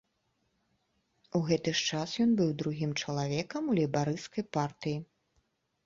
У 1.41 1.41
гэты 1.51 1.69
ж 1.81 1.85
час 1.91 2.17
ён 2.27 2.31
быў 2.41 2.49
другім 2.65 2.91
чалавекам 3.05 3.63
у 3.71 3.79
лейбарысцкай 3.85 4.43
партыі. 4.59 4.97